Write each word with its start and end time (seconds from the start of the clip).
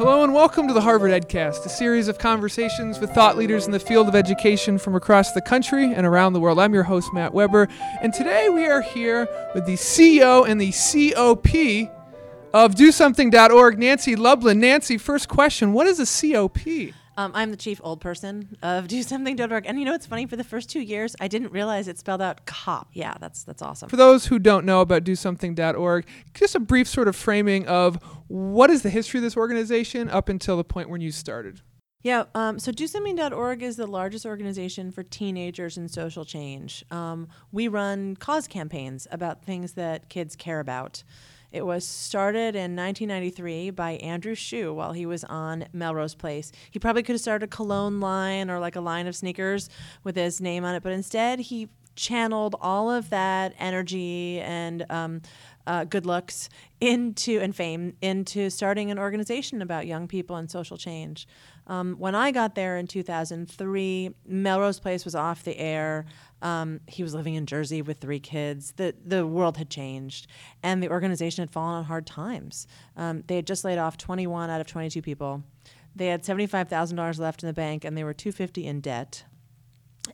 Hello 0.00 0.24
and 0.24 0.32
welcome 0.32 0.66
to 0.66 0.72
the 0.72 0.80
Harvard 0.80 1.10
EdCast, 1.10 1.66
a 1.66 1.68
series 1.68 2.08
of 2.08 2.16
conversations 2.16 3.00
with 3.00 3.10
thought 3.10 3.36
leaders 3.36 3.66
in 3.66 3.70
the 3.70 3.78
field 3.78 4.08
of 4.08 4.14
education 4.14 4.78
from 4.78 4.94
across 4.94 5.32
the 5.32 5.42
country 5.42 5.92
and 5.92 6.06
around 6.06 6.32
the 6.32 6.40
world. 6.40 6.58
I'm 6.58 6.72
your 6.72 6.84
host, 6.84 7.12
Matt 7.12 7.34
Weber, 7.34 7.68
and 8.00 8.10
today 8.14 8.48
we 8.48 8.64
are 8.64 8.80
here 8.80 9.28
with 9.54 9.66
the 9.66 9.74
CEO 9.74 10.48
and 10.48 10.58
the 10.58 10.72
COP 10.72 11.92
of 12.54 12.74
DoSomething.org, 12.76 13.78
Nancy 13.78 14.16
Lublin. 14.16 14.58
Nancy, 14.58 14.96
first 14.96 15.28
question 15.28 15.74
What 15.74 15.86
is 15.86 16.00
a 16.00 16.06
COP? 16.06 16.94
Um, 17.16 17.32
I'm 17.34 17.50
the 17.50 17.56
chief 17.56 17.80
old 17.82 18.00
person 18.00 18.56
of 18.62 18.86
DoSomething.org, 18.88 19.66
and 19.66 19.78
you 19.78 19.84
know 19.84 19.92
what's 19.92 20.06
funny? 20.06 20.26
For 20.26 20.36
the 20.36 20.44
first 20.44 20.70
two 20.70 20.80
years, 20.80 21.14
I 21.20 21.28
didn't 21.28 21.52
realize 21.52 21.88
it 21.88 21.98
spelled 21.98 22.22
out 22.22 22.46
cop. 22.46 22.88
Yeah, 22.92 23.14
that's 23.20 23.44
that's 23.44 23.62
awesome. 23.62 23.88
For 23.88 23.96
those 23.96 24.26
who 24.26 24.38
don't 24.38 24.64
know 24.64 24.80
about 24.80 25.04
DoSomething.org, 25.04 26.06
just 26.34 26.54
a 26.54 26.60
brief 26.60 26.88
sort 26.88 27.08
of 27.08 27.16
framing 27.16 27.66
of 27.66 27.96
what 28.28 28.70
is 28.70 28.82
the 28.82 28.90
history 28.90 29.18
of 29.18 29.22
this 29.22 29.36
organization 29.36 30.08
up 30.08 30.28
until 30.28 30.56
the 30.56 30.64
point 30.64 30.88
when 30.88 31.00
you 31.00 31.10
started. 31.10 31.60
Yeah, 32.02 32.24
um, 32.34 32.58
so 32.58 32.72
DoSomething.org 32.72 33.62
is 33.62 33.76
the 33.76 33.86
largest 33.86 34.24
organization 34.24 34.90
for 34.90 35.02
teenagers 35.02 35.76
and 35.76 35.90
social 35.90 36.24
change. 36.24 36.82
Um, 36.90 37.28
we 37.52 37.68
run 37.68 38.16
cause 38.16 38.48
campaigns 38.48 39.06
about 39.10 39.44
things 39.44 39.72
that 39.72 40.08
kids 40.08 40.34
care 40.34 40.60
about. 40.60 41.02
It 41.52 41.66
was 41.66 41.86
started 41.86 42.54
in 42.54 42.76
1993 42.76 43.70
by 43.70 43.92
Andrew 43.92 44.34
Shue 44.34 44.72
while 44.72 44.92
he 44.92 45.06
was 45.06 45.24
on 45.24 45.66
Melrose 45.72 46.14
Place. 46.14 46.52
He 46.70 46.78
probably 46.78 47.02
could 47.02 47.14
have 47.14 47.20
started 47.20 47.44
a 47.46 47.48
cologne 47.48 48.00
line 48.00 48.50
or 48.50 48.58
like 48.58 48.76
a 48.76 48.80
line 48.80 49.06
of 49.06 49.16
sneakers 49.16 49.68
with 50.04 50.16
his 50.16 50.40
name 50.40 50.64
on 50.64 50.74
it, 50.74 50.82
but 50.82 50.92
instead 50.92 51.40
he 51.40 51.68
channeled 51.96 52.56
all 52.60 52.90
of 52.90 53.10
that 53.10 53.52
energy 53.58 54.40
and 54.40 54.86
um, 54.90 55.20
uh, 55.66 55.84
good 55.84 56.06
looks 56.06 56.48
into 56.80 57.38
and 57.40 57.54
fame 57.54 57.94
into 58.00 58.48
starting 58.48 58.90
an 58.90 58.98
organization 58.98 59.60
about 59.60 59.86
young 59.86 60.08
people 60.08 60.36
and 60.36 60.50
social 60.50 60.76
change. 60.76 61.28
Um, 61.70 61.94
when 61.98 62.16
I 62.16 62.32
got 62.32 62.56
there 62.56 62.76
in 62.78 62.88
2003, 62.88 64.10
Melrose 64.26 64.80
Place 64.80 65.04
was 65.04 65.14
off 65.14 65.44
the 65.44 65.56
air. 65.56 66.04
Um, 66.42 66.80
he 66.88 67.04
was 67.04 67.14
living 67.14 67.34
in 67.34 67.46
Jersey 67.46 67.80
with 67.80 67.98
three 68.00 68.18
kids. 68.18 68.72
The 68.72 68.92
the 69.06 69.24
world 69.24 69.56
had 69.56 69.70
changed, 69.70 70.26
and 70.64 70.82
the 70.82 70.90
organization 70.90 71.42
had 71.42 71.52
fallen 71.52 71.76
on 71.76 71.84
hard 71.84 72.08
times. 72.08 72.66
Um, 72.96 73.22
they 73.28 73.36
had 73.36 73.46
just 73.46 73.64
laid 73.64 73.78
off 73.78 73.96
21 73.96 74.50
out 74.50 74.60
of 74.60 74.66
22 74.66 75.00
people. 75.00 75.44
They 75.94 76.06
had 76.06 76.22
$75,000 76.24 77.18
left 77.18 77.42
in 77.42 77.46
the 77.46 77.52
bank, 77.52 77.84
and 77.84 77.96
they 77.96 78.04
were 78.04 78.14
250 78.14 78.66
in 78.66 78.80
debt. 78.80 79.24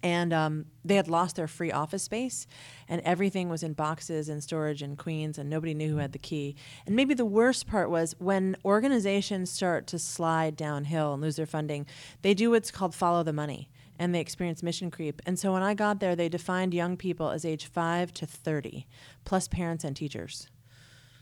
And 0.03 0.33
um, 0.33 0.67
they 0.85 0.97
had 0.97 1.09
lost 1.09 1.37
their 1.37 1.49
free 1.49 1.73
office 1.73 2.03
space, 2.03 2.47
and 2.89 3.01
everything 3.03 3.49
was 3.49 3.63
in 3.63 3.73
boxes 3.73 4.29
and 4.29 4.43
storage 4.43 4.83
in 4.83 4.97
Queens, 4.97 5.39
and 5.39 5.51
nobody 5.51 5.75
knew 5.75 5.91
who 5.91 5.97
had 5.99 6.13
the 6.13 6.19
key. 6.19 6.57
And 6.87 6.95
maybe 6.95 7.15
the 7.15 7.25
worst 7.25 7.67
part 7.67 7.91
was 7.91 8.15
when 8.19 8.57
organizations 8.65 9.51
start 9.51 9.87
to 9.89 9.99
slide 9.99 10.57
downhill 10.57 11.13
and 11.13 11.23
lose 11.23 11.37
their 11.37 11.47
funding, 11.47 11.87
they 12.23 12.35
do 12.35 12.51
what's 12.51 12.71
called 12.71 12.95
follow 12.95 13.23
the 13.23 13.33
money 13.33 13.69
and 13.99 14.15
they 14.15 14.21
experience 14.21 14.63
mission 14.63 14.91
creep. 14.91 15.23
And 15.27 15.39
so 15.39 15.53
when 15.53 15.63
I 15.63 15.75
got 15.75 16.01
there, 16.01 16.15
they 16.15 16.29
defined 16.29 16.75
young 16.75 16.97
people 16.97 17.31
as 17.31 17.45
age 17.45 17.67
5 17.67 18.13
to 18.15 18.27
30, 18.27 18.87
plus 19.25 19.49
parents 19.49 19.85
and 19.85 19.97
teachers, 19.97 20.49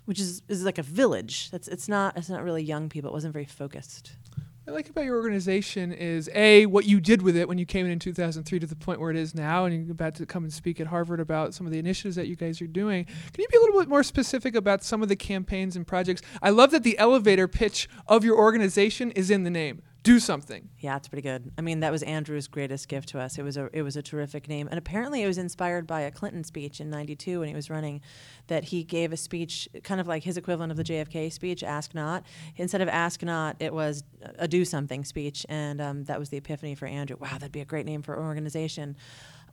which 0.05 0.21
is, 0.21 0.43
is 0.49 0.65
like 0.65 0.79
a 0.79 0.83
village. 0.83 1.51
That's, 1.51 1.69
it's, 1.69 1.89
not, 1.89 2.17
it's 2.17 2.29
not 2.29 2.43
really 2.43 2.63
young 2.63 2.89
people. 2.89 3.11
It 3.11 3.15
wasn't 3.15 3.33
very 3.33 3.45
focused. 3.45 4.13
I 4.67 4.71
like 4.71 4.89
about 4.89 5.05
your 5.05 5.17
organization 5.17 5.93
is 5.93 6.31
A, 6.35 6.65
what 6.65 6.87
you 6.87 6.99
did 6.99 7.21
with 7.21 7.37
it 7.37 7.47
when 7.47 7.59
you 7.59 7.67
came 7.67 7.85
in 7.85 7.93
in 7.93 7.99
2003 7.99 8.61
to 8.61 8.67
the 8.67 8.75
point 8.75 8.99
where 8.99 9.11
it 9.11 9.17
is 9.17 9.35
now, 9.35 9.67
and 9.67 9.85
you're 9.85 9.93
about 9.93 10.15
to 10.15 10.25
come 10.25 10.43
and 10.43 10.51
speak 10.51 10.81
at 10.81 10.87
Harvard 10.87 11.21
about 11.21 11.53
some 11.53 11.67
of 11.67 11.73
the 11.73 11.79
initiatives 11.79 12.17
that 12.17 12.29
you 12.29 12.35
guys 12.35 12.63
are 12.63 12.67
doing. 12.67 13.05
Can 13.05 13.15
you 13.43 13.47
be 13.51 13.59
a 13.59 13.61
little 13.61 13.79
bit 13.79 13.91
more 13.91 14.03
specific 14.03 14.55
about 14.55 14.83
some 14.83 15.03
of 15.03 15.11
the 15.11 15.17
campaigns 15.17 15.77
and 15.77 15.87
projects? 15.87 16.23
I 16.41 16.49
love 16.49 16.71
that 16.71 16.83
the 16.83 16.97
elevator 16.97 17.47
pitch 17.47 17.91
of 18.07 18.25
your 18.25 18.39
organization 18.39 19.11
is 19.11 19.31
in 19.31 19.45
the 19.45 19.51
name 19.51 19.83
do 20.05 20.21
something. 20.21 20.69
Yeah, 20.79 20.97
it's 20.97 21.09
pretty 21.09 21.23
good. 21.23 21.51
I 21.57 21.63
mean, 21.63 21.81
that 21.81 21.91
was 21.91 22.03
Andrew's 22.03 22.47
greatest 22.47 22.89
gift 22.89 23.09
to 23.09 23.19
us. 23.19 23.39
It 23.39 23.43
was 23.43 23.57
a 23.57 23.71
it 23.73 23.83
was 23.83 23.97
a 23.97 24.03
terrific 24.03 24.49
name, 24.49 24.69
and 24.69 24.79
apparently 24.79 25.23
it 25.23 25.27
was 25.27 25.39
inspired 25.39 25.87
by 25.87 26.03
a 26.03 26.11
Clinton 26.11 26.45
speech 26.45 26.79
in 26.81 26.91
'92 26.91 27.41
when 27.41 27.49
he 27.49 27.55
was 27.55 27.71
running. 27.71 28.03
That 28.47 28.65
he 28.65 28.85
gave 28.85 29.13
a 29.13 29.17
speech, 29.17 29.67
kind 29.83 30.01
of 30.01 30.07
like 30.07 30.23
his 30.23 30.37
equivalent 30.37 30.71
of 30.71 30.77
the 30.77 30.85
JFK 30.85 31.33
speech, 31.33 31.65
"Ask 31.65 31.95
Not." 31.95 32.25
Instead 32.57 32.83
of 32.83 32.89
"Ask 32.89 33.23
Not," 33.23 33.57
it 33.61 33.73
was 33.73 34.05
a 34.39 34.47
do 34.47 34.65
something 34.65 35.05
speech, 35.05 35.47
and 35.49 35.81
um, 35.81 36.05
that 36.05 36.21
was 36.21 36.29
the 36.29 36.37
epiphany 36.37 36.75
for 36.75 36.87
Andrew. 36.87 37.17
Wow, 37.19 37.33
that'd 37.33 37.51
be 37.51 37.61
a 37.61 37.65
great 37.65 37.87
name 37.87 38.03
for 38.03 38.15
an 38.15 38.25
organization. 38.25 38.97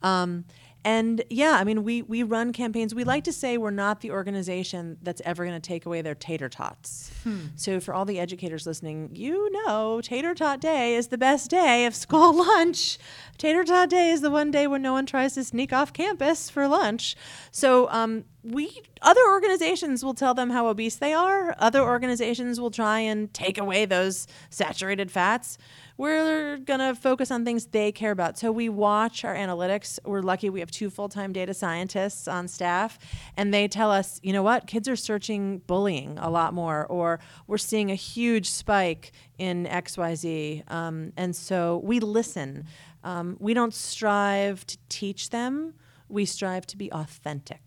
Um, 0.02 0.44
and 0.84 1.22
yeah, 1.30 1.52
I 1.52 1.64
mean, 1.64 1.84
we, 1.84 2.02
we 2.02 2.22
run 2.22 2.52
campaigns. 2.52 2.94
We 2.94 3.04
like 3.04 3.24
to 3.24 3.32
say 3.32 3.56
we're 3.56 3.70
not 3.70 4.00
the 4.00 4.10
organization 4.10 4.98
that's 5.02 5.22
ever 5.24 5.44
going 5.44 5.60
to 5.60 5.66
take 5.66 5.86
away 5.86 6.02
their 6.02 6.14
tater 6.14 6.48
tots. 6.48 7.12
Hmm. 7.22 7.46
So, 7.54 7.78
for 7.78 7.94
all 7.94 8.04
the 8.04 8.18
educators 8.18 8.66
listening, 8.66 9.10
you 9.14 9.50
know, 9.52 10.00
Tater 10.02 10.34
Tot 10.34 10.60
Day 10.60 10.96
is 10.96 11.08
the 11.08 11.18
best 11.18 11.50
day 11.50 11.86
of 11.86 11.94
school 11.94 12.32
lunch. 12.36 12.98
Tater 13.38 13.62
Tot 13.62 13.90
Day 13.90 14.10
is 14.10 14.22
the 14.22 14.30
one 14.30 14.50
day 14.50 14.66
when 14.66 14.82
no 14.82 14.92
one 14.92 15.06
tries 15.06 15.34
to 15.34 15.44
sneak 15.44 15.72
off 15.72 15.92
campus 15.92 16.50
for 16.50 16.66
lunch. 16.66 17.14
So, 17.52 17.88
um, 17.90 18.24
we 18.42 18.82
other 19.02 19.20
organizations 19.28 20.04
will 20.04 20.14
tell 20.14 20.34
them 20.34 20.50
how 20.50 20.66
obese 20.66 20.96
they 20.96 21.12
are. 21.12 21.54
Other 21.60 21.80
organizations 21.80 22.60
will 22.60 22.72
try 22.72 22.98
and 22.98 23.32
take 23.32 23.56
away 23.56 23.84
those 23.84 24.26
saturated 24.50 25.12
fats 25.12 25.58
we're 26.02 26.56
going 26.58 26.80
to 26.80 26.96
focus 26.96 27.30
on 27.30 27.44
things 27.44 27.66
they 27.66 27.92
care 27.92 28.10
about. 28.10 28.36
So 28.36 28.50
we 28.50 28.68
watch 28.68 29.24
our 29.24 29.36
analytics. 29.36 30.00
We're 30.04 30.22
lucky 30.22 30.50
we 30.50 30.58
have 30.58 30.70
two 30.72 30.90
full 30.90 31.08
time 31.08 31.32
data 31.32 31.54
scientists 31.54 32.26
on 32.26 32.48
staff, 32.48 32.98
and 33.36 33.52
they 33.54 33.68
tell 33.68 33.90
us, 33.90 34.18
you 34.22 34.32
know 34.32 34.42
what, 34.42 34.66
kids 34.66 34.88
are 34.88 34.96
searching 34.96 35.58
bullying 35.66 36.18
a 36.18 36.30
lot 36.30 36.54
more, 36.54 36.86
or 36.86 37.20
we're 37.46 37.58
seeing 37.58 37.90
a 37.90 37.94
huge 37.94 38.50
spike 38.50 39.12
in 39.38 39.66
XYZ. 39.66 40.70
Um, 40.70 41.12
and 41.16 41.36
so 41.36 41.80
we 41.84 42.00
listen. 42.00 42.66
Um, 43.04 43.36
we 43.40 43.52
don't 43.54 43.74
strive 43.74 44.66
to 44.66 44.78
teach 44.88 45.30
them, 45.30 45.74
we 46.08 46.24
strive 46.24 46.66
to 46.66 46.76
be 46.76 46.92
authentic. 46.92 47.60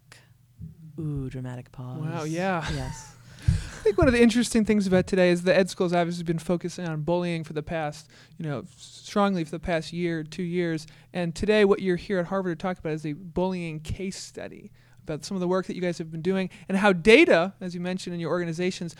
Ooh, 0.99 1.29
dramatic 1.29 1.72
pause. 1.72 1.99
Wow, 2.01 2.23
yeah. 2.23 2.66
Yes. 2.73 3.15
I 3.85 3.90
think 3.90 4.00
one 4.00 4.07
of 4.07 4.16
the 4.16 4.23
interesting 4.23 4.66
things 4.66 4.88
about 4.88 5.06
today 5.06 5.29
is 5.29 5.44
the 5.44 5.56
ed 5.56 5.69
schools 5.69 5.94
obviously 5.94 6.23
been 6.23 6.40
focusing 6.40 6.88
on 6.88 7.03
bullying 7.03 7.44
for 7.44 7.53
the 7.53 7.62
past, 7.62 8.09
you 8.35 8.44
know, 8.50 8.63
strongly 8.75 9.44
for 9.44 9.51
the 9.51 9.59
past 9.59 9.94
year, 9.94 10.23
two 10.23 10.41
years. 10.41 10.88
And 11.13 11.35
today, 11.35 11.66
what 11.66 11.84
you're 11.84 11.96
here 11.96 12.18
at 12.18 12.25
Harvard 12.25 12.57
to 12.57 12.63
talk 12.63 12.79
about 12.79 12.94
is 12.94 13.06
a 13.06 13.13
bullying 13.13 13.79
case 13.79 14.18
study 14.18 14.72
about 15.03 15.23
some 15.23 15.38
of 15.38 15.41
the 15.41 15.47
work 15.47 15.68
that 15.68 15.75
you 15.75 15.84
guys 15.84 16.00
have 16.00 16.12
been 16.12 16.23
doing 16.23 16.50
and 16.68 16.79
how 16.79 16.94
data, 16.94 17.53
as 17.62 17.75
you 17.75 17.79
mentioned 17.79 18.16
in 18.16 18.19
your 18.19 18.31
organizations, 18.31 18.96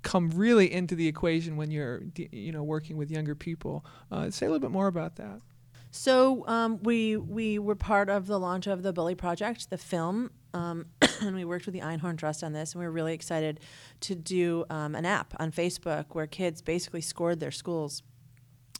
come 0.00 0.30
really 0.30 0.72
into 0.72 0.94
the 0.94 1.06
equation 1.06 1.58
when 1.58 1.70
you're, 1.70 2.04
you 2.16 2.50
know, 2.50 2.62
working 2.62 2.96
with 2.96 3.10
younger 3.10 3.34
people. 3.34 3.84
Uh, 4.10 4.30
say 4.30 4.46
a 4.46 4.48
little 4.48 4.66
bit 4.66 4.70
more 4.72 4.86
about 4.86 5.16
that. 5.16 5.42
So 5.90 6.46
um, 6.46 6.82
we 6.82 7.18
we 7.18 7.58
were 7.58 7.74
part 7.74 8.08
of 8.08 8.26
the 8.26 8.40
launch 8.40 8.66
of 8.66 8.82
the 8.82 8.94
Bully 8.94 9.14
Project, 9.14 9.68
the 9.68 9.76
film, 9.76 10.30
um, 10.54 10.86
and 11.20 11.34
we 11.34 11.44
worked 11.44 11.66
with 11.66 11.74
the 11.74 11.80
Einhorn 11.80 12.18
Trust 12.18 12.42
on 12.42 12.52
this, 12.52 12.72
and 12.72 12.80
we 12.80 12.86
were 12.86 12.92
really 12.92 13.14
excited 13.14 13.60
to 14.00 14.14
do 14.14 14.64
um, 14.70 14.94
an 14.94 15.06
app 15.06 15.34
on 15.38 15.52
Facebook 15.52 16.06
where 16.10 16.26
kids 16.26 16.62
basically 16.62 17.00
scored 17.00 17.40
their 17.40 17.50
schools. 17.50 18.02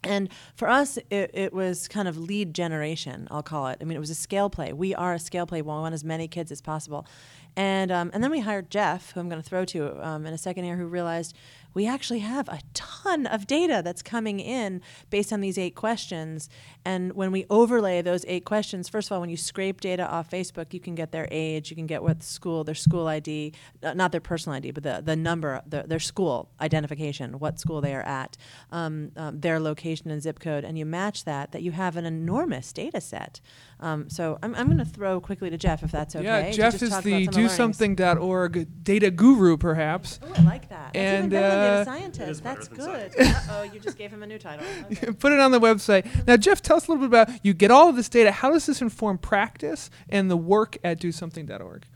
And 0.03 0.31
for 0.55 0.69
us, 0.69 0.99
it, 1.11 1.31
it, 1.35 1.53
was 1.53 1.87
kind 1.87 2.09
of 2.09 2.17
lead 2.17 2.55
generation, 2.55 3.29
I'll 3.31 3.43
call 3.43 3.67
it. 3.67 3.79
I 3.81 3.85
mean, 3.85 3.97
it 3.97 4.01
was 4.01 4.09
a 4.09 4.15
scale 4.15 4.49
play. 4.49 4.73
We 4.73 4.95
are 4.95 5.13
a 5.13 5.19
scale 5.19 5.47
play. 5.47 5.61
We 5.61 5.67
want 5.67 5.93
as 5.93 6.05
many 6.05 6.27
kids 6.27 6.51
as 6.51 6.63
possible. 6.63 7.07
And, 7.55 7.93
um, 7.93 8.11
and 8.15 8.25
then 8.25 8.31
we 8.31 8.41
hired 8.41 8.71
Jeff, 8.71 9.13
who 9.13 9.21
I'm 9.21 9.29
going 9.29 9.43
to 9.43 9.47
throw 9.47 9.67
to 9.67 10.07
um, 10.07 10.25
in 10.25 10.33
a 10.33 10.39
second 10.39 10.65
here, 10.65 10.77
who 10.77 10.87
realized 10.87 11.37
we 11.75 11.87
actually 11.87 12.21
have 12.21 12.49
a 12.49 12.61
ton 12.75 13.27
of 13.27 13.47
data 13.47 13.83
that's 13.85 14.03
coming 14.03 14.41
in 14.41 14.81
based 15.11 15.33
on 15.33 15.41
these 15.41 15.59
eight 15.59 15.75
questions. 15.75 16.49
And 16.85 17.13
when 17.13 17.31
we 17.31 17.47
overlay 17.51 18.03
those 18.03 18.25
eight 18.27 18.45
questions, 18.45 18.89
first 18.89 19.09
of 19.09 19.13
all, 19.13 19.21
when 19.21 19.31
you 19.31 19.37
scrape 19.37 19.81
data 19.81 20.09
off 20.09 20.31
Facebook, 20.31 20.73
you 20.73 20.81
can 20.81 20.95
get 20.95 21.13
their 21.13 21.29
age, 21.31 21.71
you 21.71 21.77
can 21.77 21.87
get 21.87 22.03
what 22.03 22.23
school, 22.23 22.65
their 22.65 22.75
school 22.75 23.07
ID, 23.07 23.53
not 23.83 24.13
their 24.13 24.21
personal 24.21 24.57
ID, 24.57 24.73
but 24.73 24.83
the, 24.83 25.03
the 25.05 25.17
number, 25.17 25.63
the, 25.67 25.85
their 25.87 26.01
school 26.01 26.51
identification, 26.61 27.39
what 27.39 27.59
school 27.59 27.81
they 27.81 27.95
are 27.95 28.03
at, 28.03 28.37
um, 28.73 29.13
um, 29.17 29.41
their 29.41 29.61
location 29.61 30.11
and 30.11 30.23
zip 30.23 30.41
code, 30.41 30.65
and 30.65 30.79
you 30.79 30.87
match 30.87 31.25
that, 31.25 31.53
that 31.53 31.63
you 31.63 31.73
have 31.73 31.97
an 31.97 32.07
enormous 32.07 32.73
data 32.73 33.01
set. 33.01 33.41
Um, 33.81 34.11
so 34.11 34.39
I'm, 34.43 34.55
I'm 34.55 34.67
going 34.67 34.79
to 34.79 34.85
throw 34.85 35.21
quickly 35.21 35.51
to 35.51 35.57
Jeff, 35.57 35.83
if 35.83 35.91
that's 35.91 36.15
okay. 36.15 36.25
Yeah, 36.25 36.51
Jeff 36.51 36.83
is 36.83 36.91
the 37.01 37.27
DoSomething.org 37.29 38.85
data 38.85 39.11
guru, 39.11 39.57
perhaps. 39.57 40.21
Oh, 40.23 40.33
I 40.37 40.43
like 40.43 40.69
that. 40.69 40.95
And 40.95 41.33
uh, 41.33 41.60
scientist. 41.85 42.43
That's 42.43 42.69
good. 42.69 43.13
oh, 43.51 43.63
you 43.63 43.81
just 43.81 43.97
gave 43.99 44.11
him 44.11 44.23
a 44.23 44.27
new 44.27 44.39
title. 44.39 44.67
Okay. 44.91 45.13
Put 45.13 45.33
it 45.33 45.41
on 45.41 45.53
the 45.53 45.61
website. 45.61 46.27
Now, 46.27 46.37
Jeff, 46.37 46.63
tell 46.63 46.77
us 46.77 46.89
a 46.89 46.93
little 46.93 47.07
bit 47.07 47.21
about 47.23 47.45
you 47.45 47.55
get 47.55 47.71
all 47.71 47.89
of 47.89 47.97
this 47.97 48.09
data. 48.09 48.33
How 48.33 48.51
does 48.51 48.67
this 48.67 48.81
inform 48.83 49.19
practice 49.19 49.91
and 50.09 50.31
the 50.31 50.37
work 50.37 50.79
at 50.83 51.01
DoSomething.org? 51.01 51.87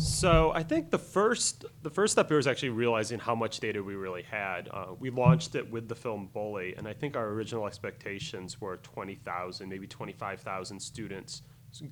So 0.00 0.52
I 0.52 0.62
think 0.62 0.90
the 0.90 0.98
first 0.98 1.64
the 1.82 1.90
first 1.90 2.12
step 2.12 2.28
here 2.28 2.36
was 2.36 2.46
actually 2.46 2.70
realizing 2.70 3.18
how 3.18 3.34
much 3.34 3.60
data 3.60 3.82
we 3.82 3.94
really 3.94 4.22
had. 4.22 4.68
Uh, 4.70 4.86
we 4.98 5.10
launched 5.10 5.54
it 5.54 5.70
with 5.70 5.88
the 5.88 5.94
film 5.94 6.28
Bully, 6.32 6.74
and 6.76 6.86
I 6.86 6.92
think 6.92 7.16
our 7.16 7.28
original 7.28 7.66
expectations 7.66 8.60
were 8.60 8.76
20,000, 8.78 9.68
maybe 9.68 9.86
25,000 9.86 10.80
students 10.80 11.42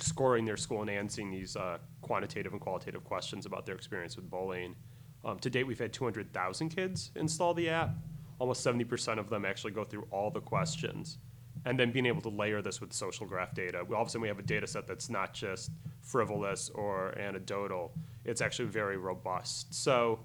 scoring 0.00 0.44
their 0.44 0.56
school 0.56 0.80
and 0.80 0.90
answering 0.90 1.30
these 1.30 1.56
uh, 1.56 1.78
quantitative 2.00 2.52
and 2.52 2.60
qualitative 2.60 3.04
questions 3.04 3.46
about 3.46 3.66
their 3.66 3.74
experience 3.74 4.16
with 4.16 4.30
bullying. 4.30 4.74
Um, 5.24 5.38
to 5.38 5.50
date, 5.50 5.64
we've 5.64 5.78
had 5.78 5.92
200,000 5.92 6.68
kids 6.68 7.10
install 7.16 7.54
the 7.54 7.68
app. 7.70 7.90
almost 8.40 8.66
70% 8.66 9.18
of 9.18 9.30
them 9.30 9.44
actually 9.44 9.70
go 9.72 9.84
through 9.84 10.06
all 10.10 10.30
the 10.30 10.40
questions. 10.40 11.18
And 11.66 11.78
then 11.78 11.92
being 11.92 12.04
able 12.04 12.20
to 12.22 12.28
layer 12.28 12.60
this 12.60 12.80
with 12.80 12.92
social 12.92 13.26
graph 13.26 13.54
data. 13.54 13.82
We, 13.88 13.94
all 13.94 14.02
of 14.02 14.08
a 14.08 14.10
sudden, 14.10 14.22
we 14.22 14.28
have 14.28 14.38
a 14.38 14.42
data 14.42 14.66
set 14.66 14.86
that's 14.86 15.08
not 15.08 15.32
just 15.32 15.70
frivolous 16.02 16.68
or 16.70 17.16
anecdotal, 17.18 17.92
it's 18.24 18.40
actually 18.42 18.68
very 18.68 18.96
robust. 18.96 19.72
So, 19.72 20.20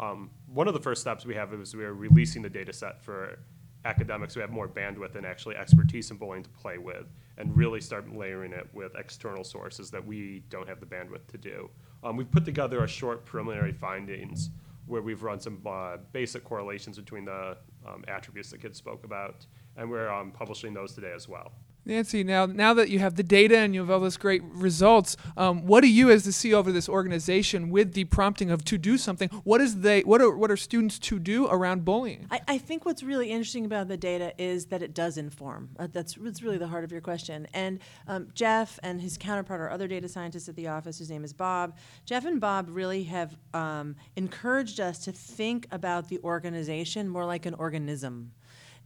um, 0.00 0.30
one 0.46 0.66
of 0.66 0.74
the 0.74 0.80
first 0.80 1.00
steps 1.00 1.24
we 1.24 1.34
have 1.34 1.52
is 1.54 1.76
we 1.76 1.84
are 1.84 1.94
releasing 1.94 2.42
the 2.42 2.50
data 2.50 2.72
set 2.72 3.02
for 3.04 3.38
academics 3.84 4.34
who 4.34 4.40
have 4.40 4.50
more 4.50 4.68
bandwidth 4.68 5.14
and 5.14 5.24
actually 5.24 5.56
expertise 5.56 6.10
in 6.10 6.16
bullying 6.16 6.42
to 6.42 6.50
play 6.50 6.78
with, 6.78 7.06
and 7.38 7.56
really 7.56 7.80
start 7.80 8.14
layering 8.14 8.52
it 8.52 8.68
with 8.72 8.94
external 8.96 9.44
sources 9.44 9.90
that 9.90 10.04
we 10.04 10.42
don't 10.50 10.68
have 10.68 10.80
the 10.80 10.86
bandwidth 10.86 11.26
to 11.28 11.38
do. 11.38 11.70
Um, 12.02 12.16
we've 12.16 12.30
put 12.30 12.44
together 12.44 12.84
a 12.84 12.88
short 12.88 13.24
preliminary 13.24 13.72
findings 13.72 14.50
where 14.86 15.02
we've 15.02 15.22
run 15.22 15.40
some 15.40 15.60
uh, 15.66 15.96
basic 16.12 16.44
correlations 16.44 16.98
between 16.98 17.24
the 17.24 17.56
um, 17.86 18.04
attributes 18.08 18.50
that 18.50 18.60
kids 18.60 18.78
spoke 18.78 19.04
about, 19.04 19.46
and 19.76 19.90
we're 19.90 20.10
um, 20.10 20.30
publishing 20.30 20.74
those 20.74 20.92
today 20.92 21.12
as 21.14 21.28
well. 21.28 21.52
Nancy, 21.86 22.24
now 22.24 22.46
now 22.46 22.72
that 22.74 22.88
you 22.88 22.98
have 22.98 23.16
the 23.16 23.22
data 23.22 23.58
and 23.58 23.74
you 23.74 23.80
have 23.80 23.90
all 23.90 24.00
this 24.00 24.16
great 24.16 24.42
results, 24.44 25.16
um, 25.36 25.66
what 25.66 25.82
do 25.82 25.88
you, 25.88 26.10
as 26.10 26.24
the 26.24 26.30
CEO 26.30 26.58
of 26.58 26.72
this 26.72 26.88
organization, 26.88 27.70
with 27.70 27.92
the 27.92 28.04
prompting 28.04 28.50
of 28.50 28.64
to 28.64 28.78
do 28.78 28.96
something, 28.96 29.28
what 29.44 29.60
is 29.60 29.80
they 29.80 30.00
what 30.02 30.20
are 30.20 30.34
what 30.36 30.50
are 30.50 30.56
students 30.56 30.98
to 30.98 31.18
do 31.18 31.46
around 31.46 31.84
bullying? 31.84 32.26
I, 32.30 32.40
I 32.48 32.58
think 32.58 32.86
what's 32.86 33.02
really 33.02 33.30
interesting 33.30 33.64
about 33.64 33.88
the 33.88 33.96
data 33.96 34.32
is 34.38 34.66
that 34.66 34.82
it 34.82 34.94
does 34.94 35.18
inform. 35.18 35.70
Uh, 35.78 35.88
that's, 35.92 36.14
that's 36.14 36.42
really 36.42 36.58
the 36.58 36.66
heart 36.66 36.84
of 36.84 36.92
your 36.92 37.00
question. 37.00 37.46
And 37.52 37.80
um, 38.08 38.28
Jeff 38.34 38.78
and 38.82 39.00
his 39.00 39.18
counterpart, 39.18 39.60
our 39.60 39.70
other 39.70 39.88
data 39.88 40.08
scientist 40.08 40.48
at 40.48 40.56
the 40.56 40.68
office, 40.68 40.98
whose 40.98 41.10
name 41.10 41.24
is 41.24 41.32
Bob, 41.32 41.76
Jeff 42.06 42.24
and 42.24 42.40
Bob 42.40 42.68
really 42.70 43.04
have 43.04 43.36
um, 43.52 43.96
encouraged 44.16 44.80
us 44.80 44.98
to 45.00 45.12
think 45.12 45.66
about 45.70 46.08
the 46.08 46.18
organization 46.20 47.08
more 47.08 47.26
like 47.26 47.46
an 47.46 47.54
organism 47.54 48.32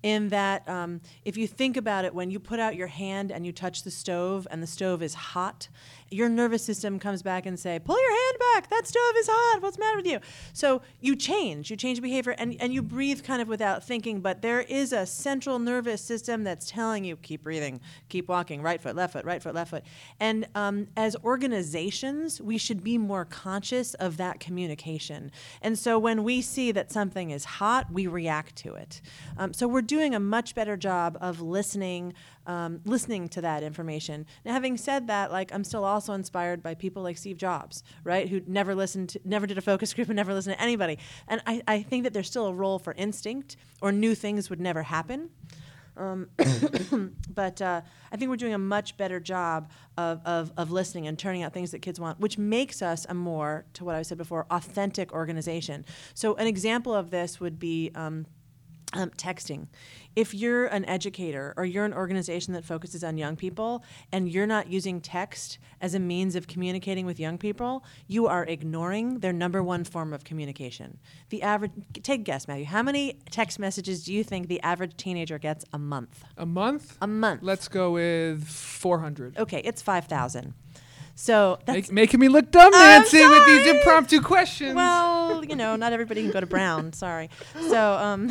in 0.02 0.28
that 0.28 0.68
um, 0.68 1.00
if 1.24 1.36
you 1.36 1.46
think 1.46 1.76
about 1.76 2.04
it, 2.04 2.14
when 2.14 2.30
you 2.30 2.38
put 2.38 2.60
out 2.60 2.76
your 2.76 2.86
hand 2.86 3.32
and 3.32 3.44
you 3.44 3.52
touch 3.52 3.82
the 3.82 3.90
stove 3.90 4.46
and 4.50 4.62
the 4.62 4.66
stove 4.66 5.02
is 5.02 5.14
hot, 5.14 5.68
your 6.10 6.28
nervous 6.28 6.64
system 6.64 6.98
comes 6.98 7.22
back 7.22 7.46
and 7.46 7.58
say, 7.58 7.78
pull 7.78 8.00
your 8.00 8.10
hand 8.10 8.36
back, 8.54 8.70
that 8.70 8.86
stove 8.86 9.14
is 9.18 9.28
hot, 9.30 9.60
what's 9.60 9.76
the 9.76 9.80
matter 9.80 9.96
with 9.96 10.06
you? 10.06 10.20
So 10.52 10.82
you 11.00 11.16
change, 11.16 11.70
you 11.70 11.76
change 11.76 12.00
behavior 12.00 12.34
and, 12.38 12.56
and 12.60 12.72
you 12.72 12.82
breathe 12.82 13.22
kind 13.22 13.42
of 13.42 13.48
without 13.48 13.84
thinking, 13.84 14.20
but 14.20 14.40
there 14.40 14.60
is 14.60 14.92
a 14.92 15.04
central 15.04 15.58
nervous 15.58 16.00
system 16.00 16.44
that's 16.44 16.70
telling 16.70 17.04
you, 17.04 17.16
keep 17.16 17.42
breathing, 17.42 17.80
keep 18.08 18.28
walking, 18.28 18.62
right 18.62 18.80
foot, 18.80 18.96
left 18.96 19.12
foot, 19.12 19.24
right 19.24 19.42
foot, 19.42 19.54
left 19.54 19.70
foot. 19.70 19.84
And 20.20 20.46
um, 20.54 20.88
as 20.96 21.16
organizations, 21.24 22.40
we 22.40 22.56
should 22.56 22.82
be 22.82 22.96
more 22.96 23.24
conscious 23.24 23.94
of 23.94 24.16
that 24.16 24.40
communication. 24.40 25.30
And 25.60 25.78
so 25.78 25.98
when 25.98 26.24
we 26.24 26.40
see 26.40 26.72
that 26.72 26.90
something 26.90 27.30
is 27.30 27.44
hot, 27.44 27.92
we 27.92 28.06
react 28.06 28.56
to 28.56 28.74
it. 28.74 29.00
Um, 29.36 29.52
so 29.52 29.68
we're 29.68 29.82
doing 29.88 30.14
a 30.14 30.20
much 30.20 30.54
better 30.54 30.76
job 30.76 31.18
of 31.20 31.40
listening, 31.40 32.12
um, 32.46 32.80
listening 32.84 33.28
to 33.30 33.40
that 33.40 33.64
information. 33.64 34.26
Now, 34.44 34.52
having 34.52 34.76
said 34.76 35.08
that, 35.08 35.32
like 35.32 35.52
I'm 35.52 35.64
still 35.64 35.84
also 35.84 36.12
inspired 36.12 36.62
by 36.62 36.74
people 36.74 37.02
like 37.02 37.16
Steve 37.16 37.38
Jobs, 37.38 37.82
right, 38.04 38.28
who 38.28 38.42
never 38.46 38.74
listened, 38.74 39.08
to, 39.10 39.20
never 39.24 39.46
did 39.46 39.58
a 39.58 39.62
focus 39.62 39.92
group, 39.94 40.08
and 40.08 40.16
never 40.16 40.32
listened 40.32 40.56
to 40.56 40.62
anybody. 40.62 40.98
And 41.26 41.42
I, 41.46 41.62
I 41.66 41.82
think 41.82 42.04
that 42.04 42.12
there's 42.12 42.28
still 42.28 42.46
a 42.46 42.54
role 42.54 42.78
for 42.78 42.92
instinct, 42.92 43.56
or 43.80 43.90
new 43.90 44.14
things 44.14 44.50
would 44.50 44.60
never 44.60 44.84
happen. 44.84 45.30
Um, 45.96 46.28
but 47.34 47.60
uh, 47.60 47.80
I 48.12 48.16
think 48.16 48.28
we're 48.28 48.36
doing 48.36 48.54
a 48.54 48.58
much 48.58 48.96
better 48.96 49.18
job 49.18 49.70
of, 49.96 50.20
of, 50.24 50.52
of, 50.56 50.70
listening 50.70 51.08
and 51.08 51.18
turning 51.18 51.42
out 51.42 51.52
things 51.52 51.72
that 51.72 51.80
kids 51.80 51.98
want, 51.98 52.20
which 52.20 52.38
makes 52.38 52.82
us 52.82 53.04
a 53.08 53.14
more, 53.14 53.64
to 53.72 53.84
what 53.84 53.96
I 53.96 54.02
said 54.02 54.16
before, 54.16 54.46
authentic 54.50 55.12
organization. 55.12 55.84
So, 56.14 56.36
an 56.36 56.46
example 56.46 56.94
of 56.94 57.10
this 57.10 57.40
would 57.40 57.58
be 57.58 57.90
um, 57.96 58.26
um, 58.94 59.10
texting. 59.10 59.66
If 60.16 60.34
you're 60.34 60.66
an 60.66 60.84
educator 60.86 61.54
or 61.56 61.64
you're 61.64 61.84
an 61.84 61.94
organization 61.94 62.54
that 62.54 62.64
focuses 62.64 63.04
on 63.04 63.16
young 63.18 63.36
people 63.36 63.84
and 64.12 64.28
you're 64.28 64.46
not 64.46 64.68
using 64.68 65.00
text 65.00 65.58
as 65.80 65.94
a 65.94 66.00
means 66.00 66.34
of 66.34 66.48
communicating 66.48 67.06
with 67.06 67.20
young 67.20 67.38
people, 67.38 67.84
you 68.06 68.26
are 68.26 68.44
ignoring 68.44 69.20
their 69.20 69.32
number 69.32 69.62
one 69.62 69.84
form 69.84 70.12
of 70.12 70.24
communication. 70.24 70.98
The 71.30 71.42
average, 71.42 71.72
take 72.02 72.20
a 72.20 72.24
guess, 72.24 72.48
Matthew. 72.48 72.64
How 72.64 72.82
many 72.82 73.20
text 73.30 73.58
messages 73.58 74.04
do 74.04 74.12
you 74.12 74.24
think 74.24 74.48
the 74.48 74.60
average 74.62 74.96
teenager 74.96 75.38
gets 75.38 75.64
a 75.72 75.78
month? 75.78 76.24
A 76.36 76.46
month? 76.46 76.96
A 77.00 77.06
month. 77.06 77.42
Let's 77.42 77.68
go 77.68 77.92
with 77.92 78.44
400. 78.48 79.38
Okay, 79.38 79.60
it's 79.64 79.82
5,000. 79.82 80.54
So 81.14 81.58
that's 81.64 81.88
Make, 81.88 81.92
making 81.92 82.20
me 82.20 82.28
look 82.28 82.52
dumb, 82.52 82.70
Nancy, 82.70 83.26
with 83.26 83.44
these 83.44 83.66
impromptu 83.66 84.20
questions. 84.20 84.76
well, 84.76 85.17
you 85.48 85.56
know, 85.56 85.76
not 85.76 85.92
everybody 85.92 86.22
can 86.22 86.30
go 86.30 86.40
to 86.40 86.46
Brown. 86.46 86.92
Sorry. 86.92 87.30
So 87.68 87.92
um, 87.94 88.30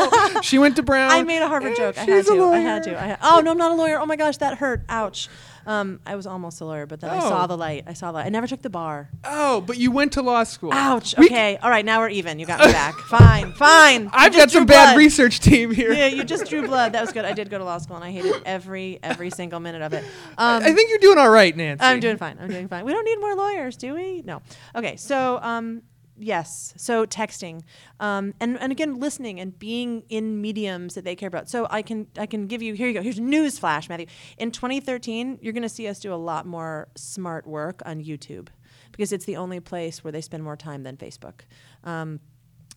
she 0.42 0.58
went 0.58 0.76
to 0.76 0.82
Brown. 0.82 1.10
I 1.10 1.22
made 1.22 1.42
a 1.42 1.48
Harvard 1.48 1.76
joke. 1.76 1.96
I 1.98 2.04
had 2.04 2.24
to. 2.26 2.42
I 2.44 2.58
had 2.58 2.82
to. 2.84 2.98
I 3.02 3.06
had, 3.08 3.18
oh 3.22 3.40
no, 3.40 3.50
I'm 3.52 3.58
not 3.58 3.72
a 3.72 3.74
lawyer. 3.74 3.98
Oh 4.00 4.06
my 4.06 4.16
gosh, 4.16 4.36
that 4.38 4.58
hurt. 4.58 4.82
Ouch. 4.88 5.28
Um, 5.66 6.00
I 6.06 6.16
was 6.16 6.26
almost 6.26 6.62
a 6.62 6.64
lawyer, 6.64 6.86
but 6.86 7.00
then 7.00 7.10
I 7.10 7.20
saw 7.20 7.44
Oh. 7.44 7.46
the 7.46 7.56
light. 7.56 7.84
I 7.86 7.92
saw 7.92 8.12
the. 8.12 8.18
I 8.18 8.30
never 8.30 8.46
took 8.46 8.62
the 8.62 8.70
bar. 8.70 9.10
Oh, 9.24 9.60
but 9.60 9.76
you 9.76 9.90
went 9.90 10.12
to 10.14 10.22
law 10.22 10.42
school. 10.44 10.72
Ouch. 10.72 11.14
We- 11.18 11.26
Okay. 11.26 11.58
All 11.62 11.68
right. 11.70 11.84
Now 11.84 12.00
we're 12.00 12.08
even. 12.08 12.38
You 12.38 12.46
got 12.46 12.60
me 12.60 12.72
back. 12.72 12.94
Fine. 13.08 13.52
Fine. 13.52 14.08
I've 14.12 14.32
got 14.32 14.50
some 14.50 14.62
drew 14.64 14.66
bad 14.74 14.96
research 14.96 15.38
team 15.40 15.70
here. 15.70 15.92
Yeah, 15.92 16.06
you 16.06 16.24
just 16.24 16.46
drew 16.48 16.66
blood. 16.66 16.92
That 16.94 17.02
was 17.02 17.12
good. 17.12 17.24
I 17.26 17.32
did 17.34 17.50
go 17.50 17.58
to 17.58 17.64
law 17.64 17.78
school, 17.78 17.96
and 17.96 18.04
I 18.04 18.10
hated 18.10 18.42
every 18.46 18.98
every 19.02 19.30
single 19.30 19.60
minute 19.60 19.82
of 19.82 19.92
it. 19.92 20.02
Um, 20.38 20.62
I 20.64 20.72
think 20.72 20.88
you're 20.90 20.98
doing 20.98 21.18
all 21.18 21.30
right, 21.30 21.54
Nancy. 21.54 21.84
I'm 21.84 22.00
doing 22.00 22.16
fine. 22.16 22.38
I'm 22.40 22.48
doing 22.48 22.66
fine. 22.66 22.84
We 22.86 22.92
don't 22.92 23.04
need 23.04 23.20
more 23.20 23.34
lawyers, 23.36 23.76
do 23.76 23.94
we? 23.94 24.22
No. 24.24 24.40
Okay. 24.74 24.96
So, 24.96 25.38
um, 25.42 25.82
yes. 26.20 26.74
So 26.76 27.06
texting, 27.06 27.62
um, 27.98 28.34
and 28.40 28.58
and 28.60 28.70
again, 28.70 29.00
listening 29.00 29.40
and 29.40 29.58
being 29.58 30.04
in 30.08 30.40
mediums 30.40 30.94
that 30.94 31.04
they 31.04 31.16
care 31.16 31.26
about. 31.26 31.48
So 31.48 31.66
I 31.70 31.82
can 31.82 32.06
I 32.18 32.26
can 32.26 32.46
give 32.46 32.62
you 32.62 32.74
here 32.74 32.88
you 32.88 32.94
go. 32.94 33.02
Here's 33.02 33.18
news 33.18 33.58
flash, 33.58 33.88
Matthew. 33.88 34.06
In 34.38 34.50
2013, 34.50 35.38
you're 35.40 35.52
going 35.52 35.62
to 35.62 35.68
see 35.68 35.88
us 35.88 36.00
do 36.00 36.12
a 36.12 36.16
lot 36.16 36.46
more 36.46 36.88
smart 36.94 37.46
work 37.46 37.82
on 37.84 38.02
YouTube 38.02 38.48
because 38.92 39.12
it's 39.12 39.24
the 39.24 39.36
only 39.36 39.60
place 39.60 40.04
where 40.04 40.12
they 40.12 40.20
spend 40.20 40.44
more 40.44 40.56
time 40.56 40.82
than 40.82 40.96
Facebook. 40.96 41.40
Um, 41.84 42.20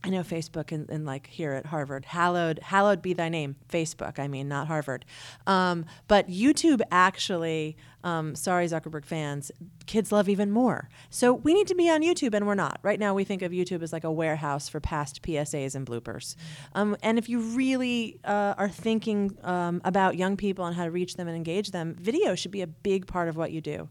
I 0.05 0.09
know 0.09 0.21
Facebook 0.21 0.73
and, 0.73 0.89
and 0.89 1.05
like 1.05 1.27
here 1.27 1.53
at 1.53 1.67
Harvard, 1.67 2.03
hallowed, 2.03 2.59
hallowed 2.59 3.01
be 3.01 3.13
thy 3.13 3.29
name, 3.29 3.55
Facebook. 3.69 4.19
I 4.19 4.27
mean, 4.27 4.49
not 4.49 4.67
Harvard. 4.67 5.05
Um, 5.47 5.85
but 6.09 6.27
YouTube 6.27 6.81
actually, 6.91 7.77
um, 8.03 8.35
sorry, 8.35 8.65
Zuckerberg 8.65 9.05
fans, 9.05 9.49
kids 9.85 10.11
love 10.11 10.27
even 10.27 10.51
more. 10.51 10.89
So 11.09 11.33
we 11.33 11.53
need 11.53 11.67
to 11.67 11.75
be 11.75 11.89
on 11.89 12.01
YouTube, 12.01 12.33
and 12.33 12.45
we're 12.45 12.53
not. 12.53 12.79
Right 12.83 12.99
now, 12.99 13.13
we 13.13 13.23
think 13.23 13.41
of 13.41 13.53
YouTube 13.53 13.81
as 13.81 13.93
like 13.93 14.03
a 14.03 14.11
warehouse 14.11 14.67
for 14.67 14.81
past 14.81 15.21
PSAs 15.21 15.73
and 15.73 15.87
bloopers. 15.87 16.35
Um, 16.73 16.97
and 17.01 17.17
if 17.17 17.29
you 17.29 17.39
really 17.39 18.19
uh, 18.25 18.55
are 18.57 18.69
thinking 18.69 19.37
um, 19.43 19.81
about 19.85 20.17
young 20.17 20.35
people 20.35 20.65
and 20.65 20.75
how 20.75 20.83
to 20.83 20.91
reach 20.91 21.15
them 21.15 21.29
and 21.29 21.37
engage 21.37 21.71
them, 21.71 21.95
video 21.97 22.35
should 22.35 22.51
be 22.51 22.61
a 22.61 22.67
big 22.67 23.07
part 23.07 23.29
of 23.29 23.37
what 23.37 23.53
you 23.53 23.61
do. 23.61 23.87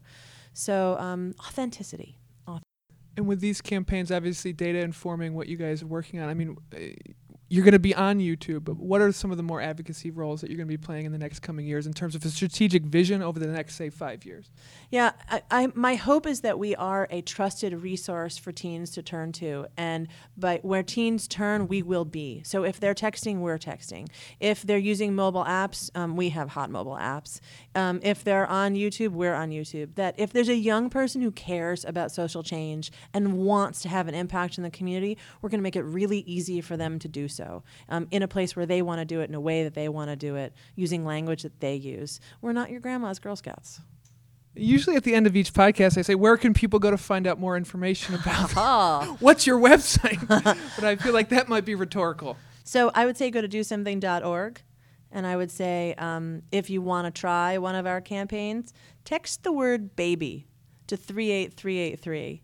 So 0.53 0.95
um, 0.99 1.33
authenticity. 1.39 2.19
And 3.15 3.27
with 3.27 3.41
these 3.41 3.61
campaigns, 3.61 4.11
obviously, 4.11 4.53
data 4.53 4.79
informing 4.79 5.35
what 5.35 5.47
you 5.47 5.57
guys 5.57 5.83
are 5.83 5.87
working 5.87 6.19
on. 6.19 6.29
I 6.29 6.33
mean, 6.33 6.57
uh, 6.75 6.79
you're 7.53 7.63
going 7.63 7.73
to 7.73 7.77
be 7.77 7.93
on 7.93 8.17
YouTube, 8.17 8.63
but 8.63 8.77
what 8.77 8.99
are 8.99 9.11
some 9.11 9.29
of 9.29 9.37
the 9.37 9.43
more 9.43 9.61
advocacy 9.61 10.09
roles 10.09 10.41
that 10.41 10.49
you're 10.49 10.57
going 10.57 10.67
to 10.67 10.75
be 10.75 10.83
playing 10.83 11.05
in 11.05 11.11
the 11.11 11.19
next 11.19 11.41
coming 11.41 11.67
years 11.67 11.85
in 11.85 11.93
terms 11.93 12.15
of 12.15 12.25
a 12.25 12.29
strategic 12.29 12.81
vision 12.81 13.21
over 13.21 13.39
the 13.39 13.45
next, 13.45 13.75
say, 13.75 13.91
five 13.91 14.25
years? 14.25 14.49
Yeah, 14.89 15.11
I, 15.29 15.43
I, 15.51 15.67
my 15.75 15.93
hope 15.93 16.25
is 16.25 16.41
that 16.41 16.57
we 16.57 16.75
are 16.75 17.07
a 17.11 17.21
trusted 17.21 17.75
resource 17.75 18.39
for 18.39 18.51
teens 18.51 18.89
to 18.93 19.03
turn 19.03 19.33
to, 19.33 19.67
and 19.77 20.07
but 20.35 20.65
where 20.65 20.81
teens 20.81 21.27
turn, 21.27 21.67
we 21.67 21.83
will 21.83 22.05
be. 22.05 22.41
So 22.43 22.63
if 22.63 22.79
they're 22.79 22.95
texting, 22.95 23.37
we're 23.37 23.59
texting. 23.59 24.07
If 24.39 24.63
they're 24.63 24.79
using 24.79 25.13
mobile 25.13 25.45
apps, 25.45 25.91
um, 25.95 26.15
we 26.15 26.29
have 26.29 26.49
hot 26.49 26.71
mobile 26.71 26.97
apps. 26.99 27.39
Um, 27.75 27.99
if 28.01 28.23
they're 28.23 28.47
on 28.47 28.73
YouTube, 28.73 29.09
we're 29.09 29.35
on 29.35 29.51
YouTube. 29.51 29.93
That 29.93 30.15
if 30.17 30.33
there's 30.33 30.49
a 30.49 30.55
young 30.55 30.89
person 30.89 31.21
who 31.21 31.29
cares 31.29 31.85
about 31.85 32.11
social 32.11 32.41
change 32.41 32.91
and 33.13 33.37
wants 33.37 33.83
to 33.83 33.89
have 33.89 34.07
an 34.07 34.15
impact 34.15 34.57
in 34.57 34.63
the 34.63 34.71
community, 34.71 35.19
we're 35.43 35.49
going 35.49 35.59
to 35.59 35.63
make 35.63 35.75
it 35.75 35.83
really 35.83 36.21
easy 36.21 36.59
for 36.59 36.77
them 36.77 36.97
to 36.97 37.07
do 37.07 37.27
so 37.27 37.42
um, 37.89 38.07
in 38.11 38.23
a 38.23 38.27
place 38.27 38.55
where 38.55 38.65
they 38.65 38.81
want 38.81 38.99
to 38.99 39.05
do 39.05 39.21
it 39.21 39.29
in 39.29 39.35
a 39.35 39.41
way 39.41 39.63
that 39.63 39.73
they 39.73 39.89
want 39.89 40.09
to 40.09 40.15
do 40.15 40.35
it, 40.35 40.53
using 40.75 41.05
language 41.05 41.43
that 41.43 41.59
they 41.59 41.75
use. 41.75 42.19
We're 42.41 42.53
not 42.53 42.69
your 42.69 42.79
grandma's 42.79 43.19
Girl 43.19 43.35
Scouts. 43.35 43.81
Usually 44.55 44.95
at 44.95 45.03
the 45.03 45.15
end 45.15 45.25
of 45.25 45.35
each 45.35 45.53
podcast, 45.53 45.97
I 45.97 46.03
say, 46.03 46.15
where 46.15 46.37
can 46.37 46.53
people 46.53 46.77
go 46.79 46.91
to 46.91 46.97
find 46.97 47.25
out 47.25 47.39
more 47.39 47.57
information 47.57 48.13
about 48.15 48.53
Oh. 48.55 49.17
what's 49.19 49.47
your 49.47 49.59
website? 49.59 50.27
but 50.75 50.83
I 50.83 50.95
feel 50.95 51.13
like 51.13 51.29
that 51.29 51.49
might 51.49 51.65
be 51.65 51.73
rhetorical. 51.75 52.37
So 52.63 52.91
I 52.93 53.05
would 53.05 53.17
say 53.17 53.31
go 53.31 53.41
to 53.41 53.47
dosomething.org. 53.47 54.61
And 55.15 55.27
I 55.27 55.35
would 55.35 55.51
say 55.51 55.93
um, 55.99 56.41
if 56.51 56.71
you 56.71 56.81
want 56.81 57.05
to 57.05 57.19
try 57.19 57.59
one 57.59 57.75
of 57.75 57.85
our 57.85 58.01
campaigns, 58.01 58.73
text 59.05 59.43
the 59.43 59.51
word 59.51 59.95
baby 59.95 60.47
to 60.87 60.97
38383 60.97 62.41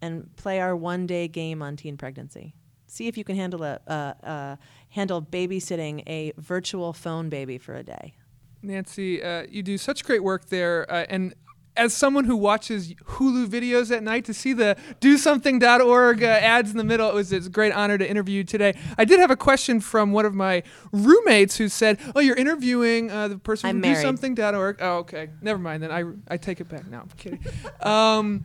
and 0.00 0.36
play 0.36 0.60
our 0.60 0.76
one 0.76 1.06
day 1.06 1.26
game 1.28 1.62
on 1.62 1.76
teen 1.76 1.96
pregnancy. 1.96 2.54
See 2.92 3.08
if 3.08 3.16
you 3.16 3.24
can 3.24 3.36
handle, 3.36 3.64
a, 3.64 3.80
uh, 3.86 4.12
uh, 4.22 4.56
handle 4.90 5.22
babysitting 5.22 6.02
a 6.06 6.34
virtual 6.36 6.92
phone 6.92 7.30
baby 7.30 7.56
for 7.56 7.74
a 7.74 7.82
day. 7.82 8.16
Nancy, 8.62 9.22
uh, 9.22 9.46
you 9.48 9.62
do 9.62 9.78
such 9.78 10.04
great 10.04 10.22
work 10.22 10.50
there, 10.50 10.84
uh, 10.92 11.06
and 11.08 11.34
as 11.74 11.94
someone 11.94 12.24
who 12.24 12.36
watches 12.36 12.92
Hulu 12.92 13.46
videos 13.46 13.90
at 13.90 14.02
night 14.02 14.26
to 14.26 14.34
see 14.34 14.52
the 14.52 14.76
DoSomething.org 15.00 16.22
uh, 16.22 16.26
ads 16.26 16.70
in 16.70 16.76
the 16.76 16.84
middle, 16.84 17.08
it 17.08 17.14
was 17.14 17.32
it's 17.32 17.46
a 17.46 17.50
great 17.50 17.72
honor 17.72 17.96
to 17.96 18.06
interview 18.06 18.36
you 18.36 18.44
today. 18.44 18.74
I 18.98 19.06
did 19.06 19.20
have 19.20 19.30
a 19.30 19.36
question 19.36 19.80
from 19.80 20.12
one 20.12 20.26
of 20.26 20.34
my 20.34 20.62
roommates 20.92 21.56
who 21.56 21.68
said, 21.68 21.98
"Oh, 22.14 22.20
you're 22.20 22.36
interviewing 22.36 23.10
uh, 23.10 23.28
the 23.28 23.38
person 23.38 23.70
I'm 23.70 23.76
from 23.76 23.90
married. 23.90 24.06
DoSomething.org." 24.06 24.76
Oh, 24.82 24.96
okay, 24.98 25.30
never 25.40 25.58
mind. 25.58 25.82
Then 25.82 25.90
I 25.90 26.04
I 26.28 26.36
take 26.36 26.60
it 26.60 26.68
back 26.68 26.86
now. 26.86 27.00
I'm 27.00 27.08
kidding. 27.16 27.40
um, 27.80 28.42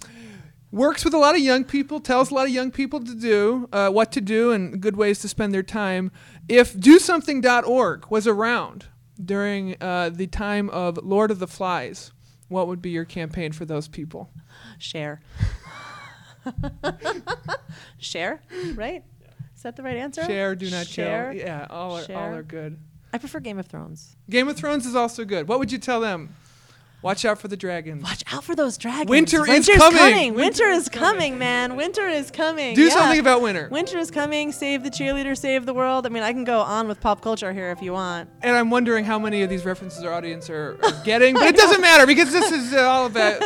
works 0.77 1.03
with 1.03 1.13
a 1.13 1.17
lot 1.17 1.35
of 1.35 1.41
young 1.41 1.63
people, 1.63 1.99
tells 1.99 2.31
a 2.31 2.33
lot 2.33 2.45
of 2.45 2.53
young 2.53 2.71
people 2.71 3.03
to 3.03 3.15
do 3.15 3.67
uh, 3.73 3.89
what 3.89 4.11
to 4.13 4.21
do 4.21 4.51
and 4.51 4.79
good 4.79 4.95
ways 4.95 5.19
to 5.19 5.27
spend 5.27 5.53
their 5.53 5.63
time. 5.63 6.11
If 6.47 6.73
DoSomething.org 6.73 8.09
was 8.09 8.27
around 8.27 8.85
during 9.23 9.75
uh, 9.81 10.09
the 10.09 10.27
time 10.27 10.69
of 10.69 10.97
Lord 11.03 11.31
of 11.31 11.39
the 11.39 11.47
Flies, 11.47 12.11
what 12.47 12.67
would 12.67 12.81
be 12.81 12.91
your 12.91 13.05
campaign 13.05 13.51
for 13.51 13.65
those 13.65 13.87
people? 13.87 14.29
Share. 14.77 15.21
Share, 17.97 18.41
right? 18.75 19.03
Is 19.55 19.63
that 19.63 19.75
the 19.75 19.83
right 19.83 19.97
answer? 19.97 20.23
Share, 20.23 20.55
do 20.55 20.69
not 20.69 20.87
Share. 20.87 21.33
kill. 21.33 21.41
Yeah, 21.41 21.67
all 21.69 21.97
are 21.97 22.05
all 22.13 22.33
are 22.35 22.43
good. 22.43 22.77
I 23.11 23.17
prefer 23.17 23.39
Game 23.39 23.57
of 23.57 23.65
Thrones. 23.65 24.15
Game 24.29 24.47
of 24.47 24.55
Thrones 24.55 24.85
is 24.85 24.95
also 24.95 25.25
good. 25.25 25.47
What 25.47 25.59
would 25.59 25.71
you 25.71 25.77
tell 25.77 25.99
them? 25.99 26.35
Watch 27.03 27.25
out 27.25 27.37
for 27.37 27.47
the 27.47 27.55
dragons. 27.55 28.01
Watch 28.03 28.23
out 28.33 28.43
for 28.43 28.55
those 28.55 28.75
dragons. 28.77 29.07
Winter 29.09 29.43
is 29.43 29.47
Winter's 29.49 29.77
coming. 29.77 29.97
coming. 29.99 30.33
Winter 30.33 30.63
Winter, 30.65 30.69
is 30.69 30.83
is 30.83 30.89
coming. 30.89 31.09
coming, 31.09 31.37
man. 31.37 31.75
Winter 31.75 32.07
is 32.07 32.31
coming. 32.31 32.75
Do 32.75 32.85
Yeah. 32.85 32.89
something 32.89 33.19
about 33.19 33.41
winter. 33.41 33.67
Winter 33.71 33.99
is 33.99 34.09
coming. 34.09 34.51
Save 34.51 34.83
the 34.83 34.89
cheerleader. 34.89 35.37
Save 35.37 35.67
the 35.67 35.75
world. 35.75 36.07
I 36.07 36.09
mean, 36.09 36.23
I 36.23 36.33
can 36.33 36.43
go 36.43 36.59
on 36.59 36.87
with 36.87 36.99
pop 36.99 37.21
culture 37.21 37.53
here 37.53 37.69
if 37.69 37.81
you 37.83 37.93
want. 37.93 38.29
And 38.41 38.55
I'm 38.55 38.71
wondering 38.71 39.05
how 39.05 39.19
many 39.19 39.43
of 39.43 39.49
these 39.49 39.63
references 39.63 40.03
our 40.03 40.11
audience 40.11 40.49
are, 40.49 40.77
are 40.83 41.03
getting, 41.05 41.35
but 41.35 41.43
it 41.47 41.55
doesn't 41.55 41.81
matter 41.81 42.07
because 42.07 42.31
this 42.31 42.51
is 42.51 42.73
uh, 42.73 42.81
all 42.81 43.05
about 43.05 43.41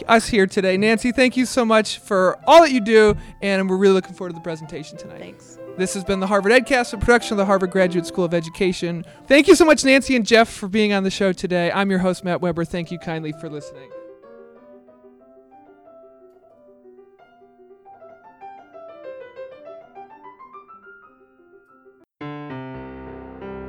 us 0.08 0.26
here 0.26 0.46
today. 0.46 0.76
Nancy, 0.78 1.12
thank 1.12 1.36
you 1.36 1.44
so 1.44 1.64
much 1.66 1.98
for 1.98 2.38
all 2.46 2.62
that 2.62 2.72
you 2.72 2.80
do, 2.80 3.14
and 3.42 3.68
we're 3.68 3.76
really 3.76 3.94
looking 3.94 4.14
forward 4.14 4.30
to 4.30 4.34
the 4.34 4.40
presentation 4.40 4.96
tonight. 4.96 5.20
Thanks. 5.20 5.55
This 5.76 5.92
has 5.92 6.04
been 6.04 6.20
the 6.20 6.26
Harvard 6.26 6.52
EdCast, 6.52 6.94
a 6.94 6.96
production 6.96 7.34
of 7.34 7.36
the 7.36 7.44
Harvard 7.44 7.70
Graduate 7.70 8.06
School 8.06 8.24
of 8.24 8.32
Education. 8.32 9.04
Thank 9.26 9.46
you 9.46 9.54
so 9.54 9.66
much, 9.66 9.84
Nancy 9.84 10.16
and 10.16 10.26
Jeff, 10.26 10.48
for 10.48 10.68
being 10.68 10.94
on 10.94 11.04
the 11.04 11.10
show 11.10 11.34
today. 11.34 11.70
I'm 11.70 11.90
your 11.90 11.98
host, 11.98 12.24
Matt 12.24 12.40
Weber. 12.40 12.64
Thank 12.64 12.90
you 12.90 12.98
kindly 12.98 13.32
for 13.32 13.50
listening. 13.50 13.90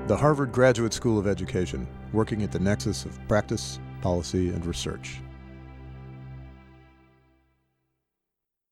The 0.08 0.16
Harvard 0.16 0.54
Graduate 0.54 0.94
School 0.94 1.20
of 1.20 1.28
Education, 1.28 1.86
working 2.14 2.42
at 2.42 2.54
the 2.54 2.60
nexus 2.60 3.04
of 3.04 3.20
practice, 3.28 3.82
policy, 4.02 4.48
and 4.48 4.66
research. 4.66 5.20